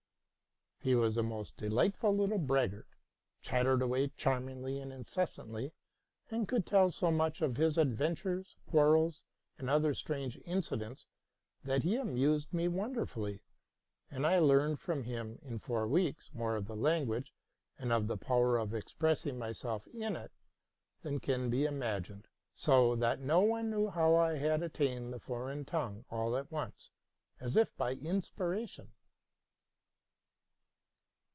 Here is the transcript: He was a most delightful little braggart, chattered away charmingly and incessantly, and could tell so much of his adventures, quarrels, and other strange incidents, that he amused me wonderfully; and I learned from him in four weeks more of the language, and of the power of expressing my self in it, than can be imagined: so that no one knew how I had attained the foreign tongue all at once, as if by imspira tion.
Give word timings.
He 0.83 0.95
was 0.95 1.15
a 1.15 1.21
most 1.21 1.57
delightful 1.57 2.11
little 2.15 2.39
braggart, 2.39 2.87
chattered 3.39 3.83
away 3.83 4.07
charmingly 4.17 4.79
and 4.79 4.91
incessantly, 4.91 5.73
and 6.31 6.47
could 6.47 6.65
tell 6.65 6.89
so 6.89 7.11
much 7.11 7.39
of 7.43 7.57
his 7.57 7.77
adventures, 7.77 8.57
quarrels, 8.65 9.21
and 9.59 9.69
other 9.69 9.93
strange 9.93 10.39
incidents, 10.43 11.05
that 11.63 11.83
he 11.83 11.97
amused 11.97 12.51
me 12.51 12.67
wonderfully; 12.67 13.43
and 14.09 14.25
I 14.25 14.39
learned 14.39 14.79
from 14.79 15.03
him 15.03 15.37
in 15.43 15.59
four 15.59 15.87
weeks 15.87 16.31
more 16.33 16.55
of 16.55 16.65
the 16.65 16.75
language, 16.75 17.31
and 17.77 17.93
of 17.93 18.07
the 18.07 18.17
power 18.17 18.57
of 18.57 18.73
expressing 18.73 19.37
my 19.37 19.51
self 19.51 19.85
in 19.85 20.15
it, 20.15 20.31
than 21.03 21.19
can 21.19 21.51
be 21.51 21.65
imagined: 21.65 22.27
so 22.55 22.95
that 22.95 23.19
no 23.19 23.41
one 23.41 23.69
knew 23.69 23.89
how 23.91 24.15
I 24.15 24.37
had 24.39 24.63
attained 24.63 25.13
the 25.13 25.19
foreign 25.19 25.63
tongue 25.63 26.05
all 26.09 26.35
at 26.35 26.51
once, 26.51 26.89
as 27.39 27.55
if 27.55 27.69
by 27.77 27.95
imspira 27.97 28.67
tion. 28.67 28.93